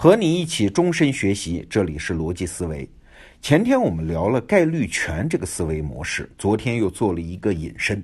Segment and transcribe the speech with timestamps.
[0.00, 2.88] 和你一起终身学习，这里是逻辑思维。
[3.42, 8.00] 前天我们聊了概率权这个思维模式，昨天又做了一个引申。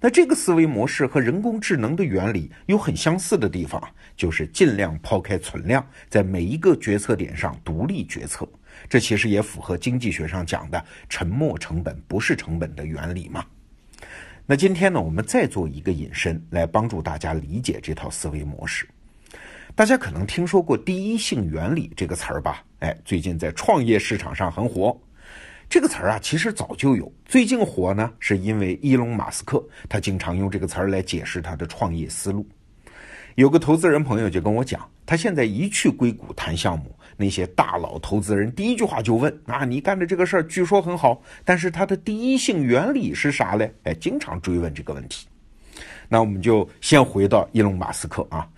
[0.00, 3.80] 那这个思维模式和人工智能的原理有很相似的地方，
[4.16, 8.44] 就是尽量抛开存量，在每一个决策点上独立决策。
[8.88, 13.46] 这其实也符合经济学上讲的“沉没成本不是成本”的原理嘛。
[14.46, 18.84] 那今天呢，我们再做一个引申，来帮助大家理解这套思维模式。
[19.76, 22.64] 大家可能听说过第一性原理这个词儿吧？
[22.78, 24.98] 哎，最近在创业市场上很火。
[25.68, 32.48] 这个词儿啊，其实早就有，最近火呢，是因为伊隆马斯克他经常用这个词儿来解释他的创业思路。
[33.34, 43.70] 有个投资人朋友就跟我讲，他现在一去硅谷谈项目，那些大佬投资人第一句话就问：啊，你干的这个事儿据说很好，但是它的第一性原理是啥嘞？
[43.82, 45.26] 哎，经常追问这个问题。
[46.08, 48.48] 那我们就先回到伊隆马斯克啊。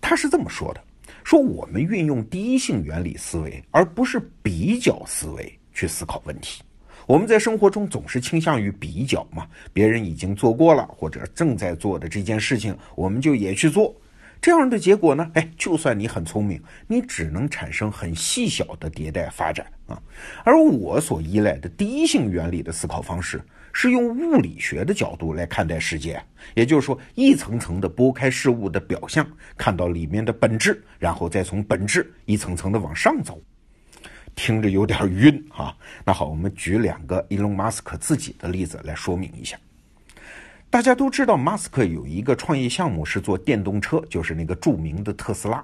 [0.00, 0.80] 他是这么说的
[1.24, 6.62] ：“说我们运用第一性原理思维，而不是比较思维去思考问题。
[7.06, 13.94] 我们在生活中总是倾向于比较嘛，别人已经做过了或者正在做的这件事情，我们就也去做。
[14.40, 15.30] 这样的结果呢？
[15.34, 20.00] 哎，就算你很聪明，你只能产生很细小的迭代发展啊。
[20.44, 23.40] 而我所依赖的第一性原理的思考方式。”
[23.78, 26.18] 是用物理学的角度来看待世界，
[26.54, 33.38] 也就是说，一层层的剥开事物的表象，看到里面的本质，然后再从本质一层层的往上走。
[34.34, 35.76] 听着有点晕啊。
[36.06, 39.58] 那好，我们举两个伊隆马斯克自己的例子来说明一下。
[40.70, 45.62] 大家都知道，马斯克有一个创业项目是做电动车，就是那个著名的特斯拉。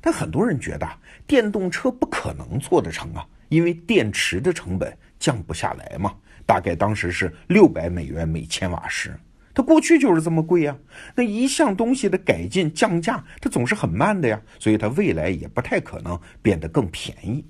[0.00, 0.88] 但很多人觉得
[1.26, 6.14] 电动车不可能做得成啊，因为电池的成本降不下来嘛。
[6.48, 9.14] 大概当时是六百美元每千瓦时，
[9.52, 10.74] 它过去就是这么贵呀。
[11.14, 17.44] 那一项东西的改进降价，它总是很慢的呀，所以它未来也不太可能变得更便宜。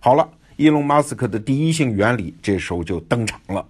[0.00, 3.64] 好了，伊隆马斯克的第一性原理这时候就登场了。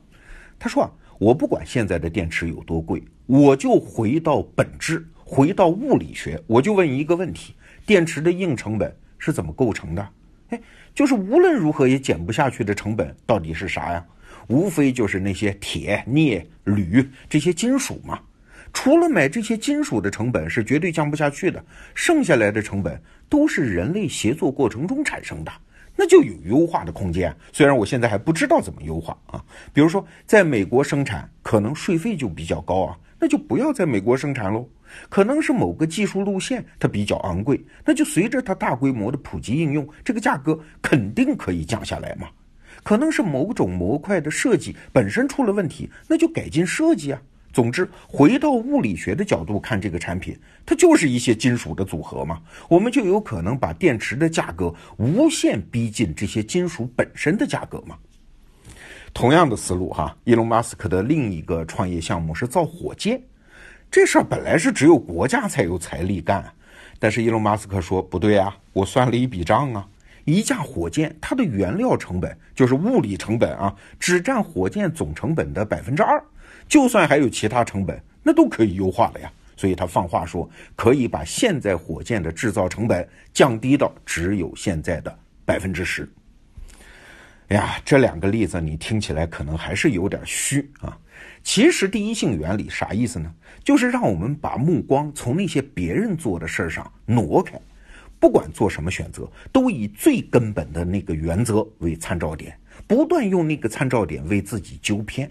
[0.58, 7.54] 他说啊，我不管现在的电池有多贵，我就回到本质，回到物理学，我就问一个问题：
[7.84, 10.08] 电池的硬成本是怎么构成的？
[10.48, 10.60] 哎，
[10.94, 14.02] 就是无论如何也减不下去的成本到底是啥呀？
[14.48, 18.18] 无非就是那些铁、镍、铝这些金属嘛。
[18.72, 25.52] 除了买这些金属的成本是绝对降不下去的，剩下来的成本都是人类协作过程中产生的，
[25.94, 27.32] 那就有优化的空间。
[27.52, 29.40] 虽然我现在还不知道怎么优化啊。
[29.72, 34.68] 比如说，在美国生产可能税费就比较高啊，那就不要在美国生产喽。
[35.08, 42.28] 可能是某个技术路线它比较昂贵，那就随着它大规模的普及应用，这个价格肯定可以降下来嘛。
[42.82, 47.20] 可能是某种模块的设计本身出了问题，那就改进设计啊。
[47.52, 50.36] 总之，回到物理学的角度看这个产品，
[50.66, 52.42] 它就是一些金属的组合嘛。
[52.68, 57.96] 我们就有可能把电池的价格无限逼近这些金属本身的价格嘛。
[59.12, 63.22] 同样的思路哈，伊隆马斯克的另一个创业项目是造火箭，
[63.88, 66.44] 这事儿本来是只有国家才有财力干，
[66.98, 69.86] 但是伊隆马斯克说不对啊，我算了一笔账啊。
[70.24, 76.22] 一架火箭，它的原料成本就是物理成本啊，只占火箭总成本的百分之二。
[76.68, 79.30] 就算还有其他成本，那都可以优化了呀。
[79.56, 86.08] 所以他放话说，可以把现在火箭的制造成本降低到只有现在的百分之十。
[87.48, 90.98] 哎呀，这两个例子你听起来可能还是有点虚啊。
[91.42, 93.32] 其实第一性原理啥意思呢？
[93.62, 97.60] 就是让我们把目光从那些别人做的事儿上挪开。
[98.18, 105.30] 不管做什么选择，都以最根本的那个原则为参照点，不断用那个参照点为自己纠偏。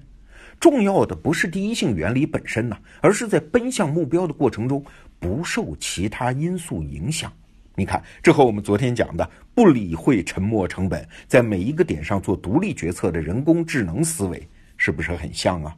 [0.60, 4.84] 重要的不是第一性原理本身呢，而是在奔向目标的过程中
[5.20, 7.32] 不受其他因素影响。
[7.76, 15.76] 你看，这和我们昨天讲的不理会沉没成本，在每一个点上做独立决策的人工智能思维，是不是很像啊？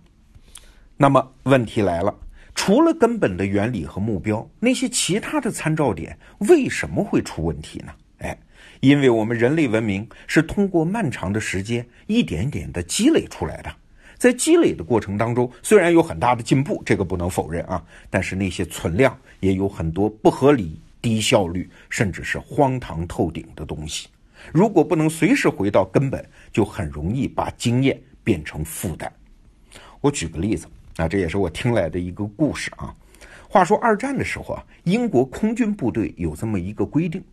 [0.97, 2.13] 那么问题来了。
[2.55, 7.93] 除了根本的原理和目标，那些其他的参照点为什么会出问题呢？
[8.19, 8.35] 哎，
[8.79, 13.71] 因为我们人类文明是通过漫长的时间一点点的积累出来的，
[14.17, 24.07] 在积累的过程当中，虽然有很大的进步，这个不能否认啊，但是那些存量也有很多不合理、低效率，甚至是荒唐透顶的东西。
[24.53, 29.11] 如果不能随时回到根本，就很容易把经验变成负担。
[29.99, 30.65] 我举个例子。
[30.97, 32.93] 啊，这也是我听来的一个故事啊。
[33.49, 37.23] 话说二战的时候啊，英国空军部队有这么一个规定：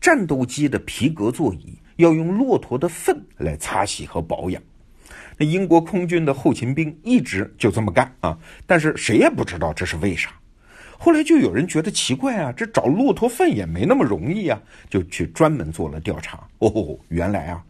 [0.00, 4.62] 战斗机的皮革座椅要用骆驼的粪来擦洗和保养。
[5.38, 10.30] 那英国空军的后勤兵一直就这么干啊，但是谁也不知道这是为啥。
[10.98, 16.46] 后来就有人觉得奇怪啊，这找骆驼粪也没那么容易啊，就去专门做了调查。
[16.58, 17.64] 哦，原来啊，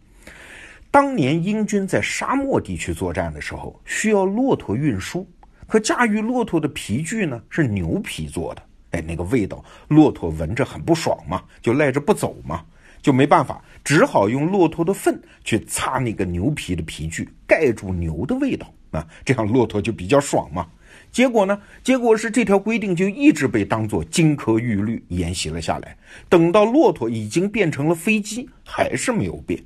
[0.89, 5.25] 当年英军在沙漠地区作战的时候，需要骆驼运输，
[5.71, 12.65] 可驾驭骆驼的皮具呢是牛皮做的，哎，那个味道，骆驼闻着很不爽嘛，就赖着不走嘛，
[13.01, 20.67] 就没办法，只好用骆驼的粪去擦那个牛皮的皮具，盖住牛的味道啊，这样骆驼就比较爽嘛。
[21.09, 21.57] 结果呢？
[21.81, 25.95] 结果是这条规定就一直被当作金科玉律沿袭了下来。
[26.27, 29.57] 等到骆驼已经变成了飞机，还是没有变。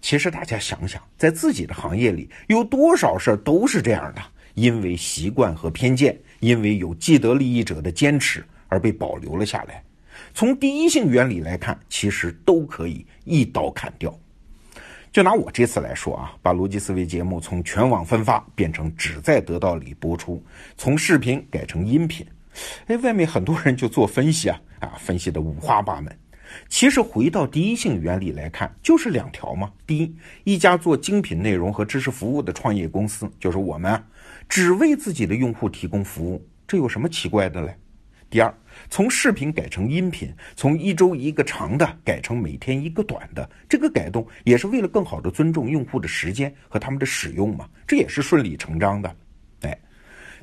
[0.00, 4.22] 其实大家想想，在自己的行业里，有多少事都是这样的：
[4.54, 9.82] 因为习惯和偏见，因为有既得利益者的坚持而被保留了下来。
[10.34, 14.16] 从第一性原理来看，其实都可以一刀砍掉。
[15.12, 20.40] 就拿我这次来说啊，把逻辑思维节目从全网分发变成只在得到里播出，
[20.76, 22.24] 从视频改成音频，
[22.86, 26.16] 哎，外面很多人就做分析啊，啊，分析的五花八门。
[26.68, 29.70] 其实回到第一性原理来看，就是两条嘛。
[29.86, 30.14] 第一，
[30.44, 34.00] 一家做精品内容和知识服务的创业公司，就是我们，
[34.50, 37.72] 只为自己的用户提供服务，这有什么奇怪的嘞？
[38.28, 38.52] 第二。
[38.88, 49.16] 从视频改成音频，从一周一个长的改成每天一个短的，这个改动也是为了更好的尊重用户的时间和他们的使用嘛，这也是顺理成章的。
[49.62, 49.78] 哎，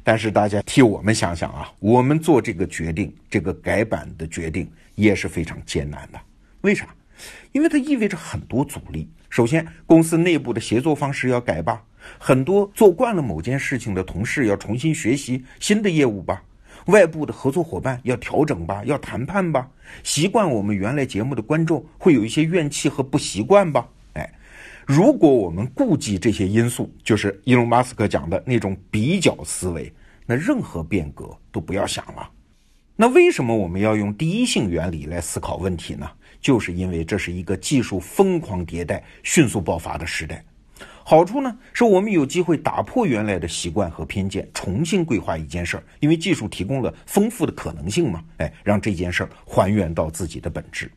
[0.03, 6.19] 但是大家替我们想想啊，我们做这个决定，这个改版的决定也是非常艰难的。
[6.61, 6.87] 为啥？
[7.51, 9.09] 因为它意味着很多阻力。
[9.29, 11.83] 首先，公司内部的协作方式要改吧，
[12.17, 16.43] 很多做惯了某件事情的同事要重新学习新的业务吧。
[16.85, 19.69] 外部的合作伙伴要调整吧，要谈判吧。
[20.03, 23.85] 习惯我们原来节目的观众会有一些怨气和不习惯吧。
[24.13, 24.33] 哎，
[24.85, 29.91] 如果我们顾及这些因素，就是伊隆马斯克讲的那种比较思维，
[30.25, 32.29] 那任何变革都不要想了。
[32.95, 36.09] 那为什么我们要用第一性原理来思考问题呢？
[36.39, 40.41] 就是因为这是一个技术疯狂迭代、迅速爆发的时代。
[41.09, 50.91] 好处呢，是我们有机会打破原来的习惯和偏见，重新规划一件事儿，因为技术提供了丰富的可能性嘛，哎，让这件事儿还原到自己的本质。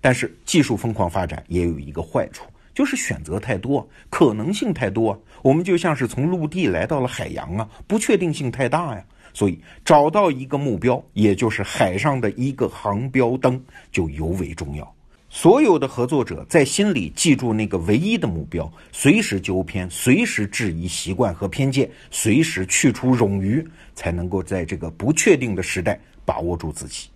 [0.00, 9.04] 但是技术疯狂发展也有一个坏处，就是选择太多，可能性太多，我们就像是从陆地来到了海洋啊，不确定性太大呀。
[9.34, 13.60] 所以找到一个目标，也就是海上的一个航标灯，
[13.90, 14.94] 就尤为重要。
[15.32, 27.08] 所有的合作者在心里记住那个唯一的目标，随时纠偏，随时质疑习惯和偏见，随时去除冗余，才能够在这个不确定的时代把握住自己。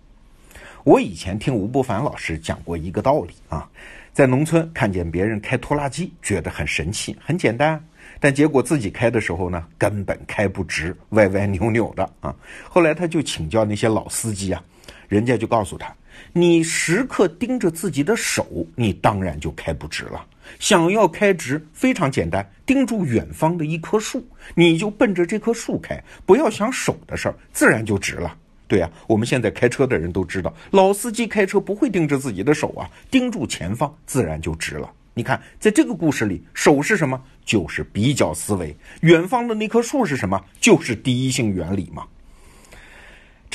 [0.85, 3.69] 我以前听吴伯凡老师讲过一个道理啊，
[4.13, 7.83] 在农村看见别人开拖拉机，觉得很神奇，很简单，
[8.21, 12.33] 但结果自己开的时候呢，根本开不直，歪歪扭扭的啊。
[12.69, 14.63] 后来他就请教那些老司机啊，
[15.09, 15.93] 人家就告诉他。
[16.33, 20.25] 你时刻盯着自己的手，你当然就开不直了。
[20.59, 28.37] 想要开直，非常简单，盯住远方的一棵树，你就奔着这棵树开，不要想手的事儿，自然就直了。
[28.67, 34.91] 对呀，我们现在开车的人都知道，老司机开车不会盯着自己的手啊，盯住前方，自然就直了。
[35.13, 37.21] 你看，在这个故事里，手是什么？
[37.45, 38.75] 就是比较思维。
[39.01, 40.43] 远方的那棵树是什么？
[40.59, 42.05] 就是第一性原理嘛。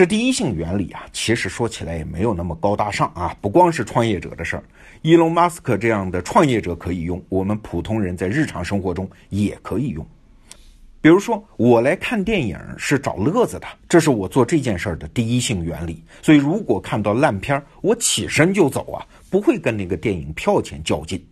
[0.00, 4.64] 这第一性原理啊，其实说起来也没有那么高大上啊，不光是创业者的事儿，
[5.02, 10.02] 伊隆马斯克这样的创业者可以用，我们普通人在日常生活中也可以用。
[11.02, 16.02] 比如说，我来看电影是找乐子的，这是我做这件事儿的第一性原理。
[16.23, 21.23] 所以，如果看到烂片儿，我起身就走啊，不会跟那个电影票钱较劲。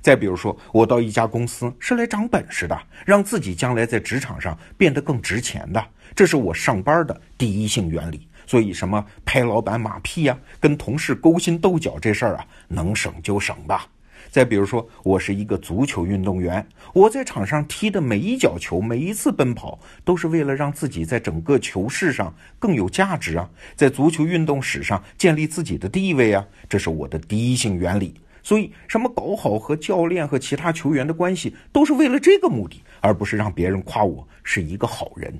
[0.00, 5.84] 再比如说，我到一家公司是来长本事的，让自己将来在职场上变得更值钱的。
[6.14, 13.86] 这是我上班的第一性原理，所以什么拍老板马屁呀，跟同事勾心斗角这事儿啊，能省就省吧。
[14.30, 28.14] 再比如说，我是一个足球运动员，我在场上踢的每一脚球，每一次奔跑，都是为了让自己在整个球市上更有价值啊，在足球运动史上建立自己的地位啊，这是我的第一性原理。
[28.42, 35.32] 所以，什么搞好和教练和其他球员的关系，都是为了这个目的，而不是让别人夸我是一个好人。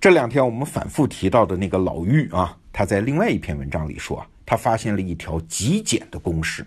[0.00, 6.66] 这两天我们反复提到的那个老玉啊，他在另外一篇文章里说啊，他发现了一条极简的公式。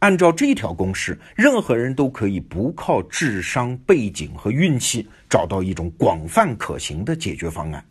[0.00, 7.82] 按照这条公式，任何人都可以不靠智商、背景和运气找到一种广泛可行的解决方案。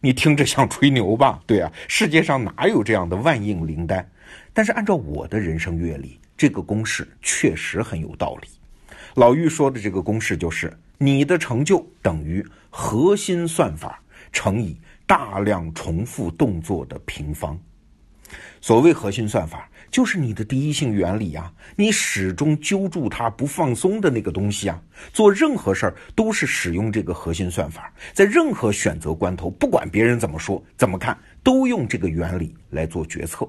[0.00, 1.40] 你听着像吹牛吧？
[1.46, 4.08] 对啊，世界上哪有这样的万应灵丹？
[4.52, 8.48] 但是按照我的人生阅历，这个公式确实很有道理。
[9.14, 14.00] 老玉说的这个公式就是：你的成就等于核心算法。
[14.30, 17.58] 乘以大量重复动作的平方。
[18.60, 24.80] 所谓核心算法，就是你的第一性原理啊，你始终揪住它不放松的那个东西啊。
[25.12, 33.48] 做任何事儿都是使用这个核心算法，在任何选择关头，不管别人怎么说、怎么看，都用这个原理来做决策。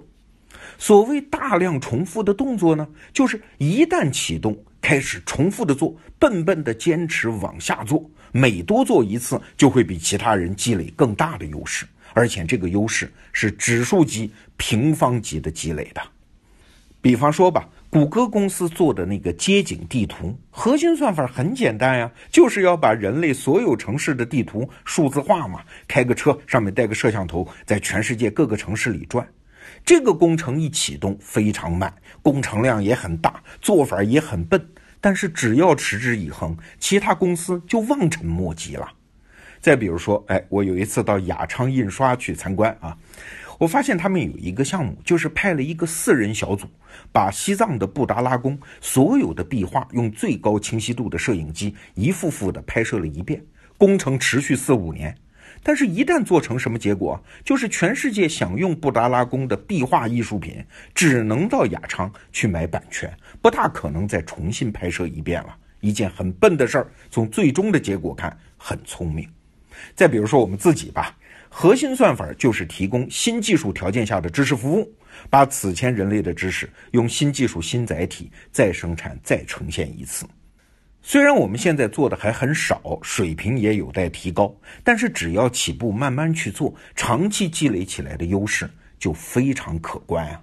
[0.78, 11.86] 所谓大量重复的动作呢，就是一旦启动，开始重复的做，笨笨的坚持往下做，每多做一次，就会比其他人积累更大的优势。
[12.14, 16.02] 而且这个优势是指数级、平方级的积累的。
[17.02, 25.62] 比方说吧，谷歌公司做的那个街景地图，核心算法很简单呀，就是要把人类所有城市的地图数字化嘛。
[25.88, 29.26] 开个车，上面带个摄像头，在全世界各个城市里转。
[29.86, 34.62] 这个工程一启动非常慢，工程量也很大，做法也很笨。
[35.00, 38.86] 但是只要持之以恒，其他公司就望尘莫及了。
[39.62, 42.98] 再比如说，哎，我有一次到雅昌印刷去参观啊，
[43.60, 46.66] 我发现他们有一个项目，就是派了一个四人小组，
[47.12, 53.44] 把西藏的布达拉宫所有的壁画用最高清晰度的摄影机一幅幅的拍摄了一遍。
[53.78, 55.14] 工程持续四五年，
[55.62, 63.12] 但是，一旦做成什么结果，就是全世界想用布达拉宫的壁画艺术品，只能到雅昌去买版权，
[63.42, 65.56] 不大可能再重新拍摄一遍了。
[65.82, 69.28] 一件很笨的事儿，从最终的结果看，很聪明。
[69.96, 71.16] 再比如说我们自己吧，
[71.50, 74.94] 核心算法就是提供新技术条件下的知识服务，
[75.30, 80.26] 把此前人类的知识用新技术新载体再生产再呈现一次。
[81.02, 90.42] 虽然我们现在做的还很少，水平也有待提高，但是只要起步慢慢去做，长期积累起来的优势就非常可观啊。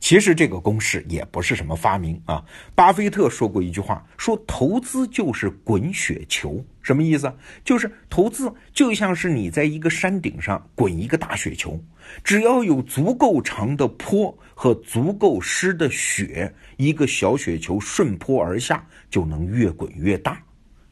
[0.00, 2.42] 其实这个公式也不是什么发明啊。
[2.74, 7.32] 巴菲特说过一句话，说投资就是滚雪球，什么意思？
[7.62, 11.78] 就是投资就像是你在一个山顶上滚一个大雪球，
[12.24, 20.42] 只要有足够长的坡和足够湿的雪，一个小雪球顺坡而下就能越滚越大。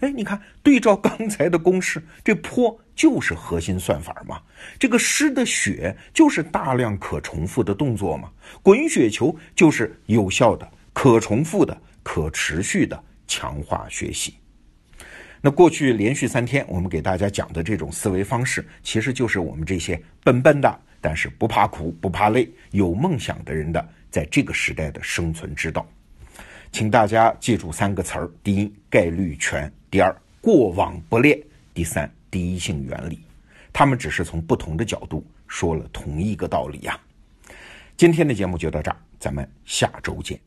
[0.00, 4.42] 哎，你看，对照刚才的公式，这坡就是核心算法嘛，
[4.76, 8.28] 这个湿的雪就是大量可重复的动作嘛，
[8.60, 14.34] 滚雪球就是有效的、可重复的、可持续的强化学习。
[15.40, 25.86] 那过去连续三天我们给大家讲的这种思维方式，其实就是我们这些笨笨的，但是不怕苦、不怕累、有梦想的人的，在这个时代的生存之道。
[26.72, 29.72] 请大家记住三个词儿：第一，概率权。
[29.88, 31.38] 第二，过往不恋；
[31.72, 33.20] 第三，第一性原理。
[33.72, 36.98] 他们只是从不同的角度说了同一个道理呀。
[37.96, 40.38] 今天的节目就到这儿，咱们下周见。